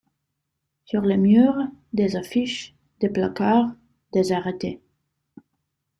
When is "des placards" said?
3.01-3.75